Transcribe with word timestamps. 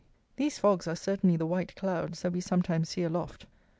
These 0.35 0.57
fogs 0.57 0.87
are 0.87 0.95
certainly 0.95 1.37
the 1.37 1.45
white 1.45 1.75
clouds 1.75 2.23
that 2.23 2.31
we 2.33 2.41
sometimes 2.41 2.89
see 2.89 3.03
aloft. 3.03 3.45